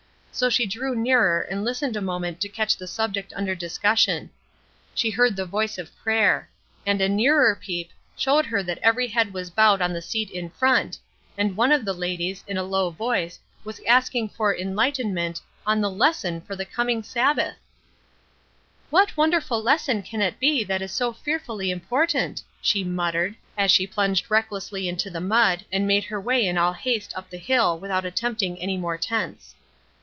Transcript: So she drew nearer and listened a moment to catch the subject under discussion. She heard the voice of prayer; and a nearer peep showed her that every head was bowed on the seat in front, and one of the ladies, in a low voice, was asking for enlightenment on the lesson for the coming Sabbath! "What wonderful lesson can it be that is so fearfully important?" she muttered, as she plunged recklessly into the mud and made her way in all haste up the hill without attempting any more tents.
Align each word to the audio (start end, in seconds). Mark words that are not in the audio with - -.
So 0.33 0.49
she 0.49 0.65
drew 0.65 0.95
nearer 0.95 1.41
and 1.41 1.63
listened 1.65 1.97
a 1.97 2.01
moment 2.01 2.39
to 2.39 2.49
catch 2.49 2.77
the 2.77 2.87
subject 2.87 3.33
under 3.35 3.53
discussion. 3.53 4.29
She 4.95 5.09
heard 5.09 5.35
the 5.35 5.45
voice 5.45 5.77
of 5.77 5.95
prayer; 5.99 6.49
and 6.85 7.01
a 7.01 7.09
nearer 7.09 7.53
peep 7.53 7.91
showed 8.15 8.45
her 8.45 8.63
that 8.63 8.77
every 8.77 9.07
head 9.09 9.33
was 9.33 9.49
bowed 9.49 9.81
on 9.81 9.91
the 9.91 10.01
seat 10.01 10.31
in 10.31 10.49
front, 10.49 10.97
and 11.37 11.57
one 11.57 11.73
of 11.73 11.83
the 11.83 11.93
ladies, 11.93 12.45
in 12.47 12.55
a 12.57 12.63
low 12.63 12.89
voice, 12.91 13.39
was 13.65 13.81
asking 13.85 14.29
for 14.29 14.55
enlightenment 14.55 15.41
on 15.67 15.81
the 15.81 15.91
lesson 15.91 16.39
for 16.39 16.55
the 16.55 16.65
coming 16.65 17.03
Sabbath! 17.03 17.57
"What 18.89 19.17
wonderful 19.17 19.61
lesson 19.61 20.01
can 20.01 20.21
it 20.21 20.39
be 20.39 20.63
that 20.63 20.81
is 20.81 20.93
so 20.93 21.11
fearfully 21.11 21.69
important?" 21.69 22.41
she 22.61 22.85
muttered, 22.85 23.35
as 23.57 23.69
she 23.69 23.85
plunged 23.85 24.31
recklessly 24.31 24.87
into 24.87 25.09
the 25.09 25.21
mud 25.21 25.65
and 25.73 25.85
made 25.85 26.05
her 26.05 26.21
way 26.21 26.47
in 26.47 26.57
all 26.57 26.71
haste 26.73 27.11
up 27.17 27.29
the 27.29 27.37
hill 27.37 27.77
without 27.77 28.05
attempting 28.05 28.57
any 28.59 28.77
more 28.77 28.97
tents. 28.97 29.55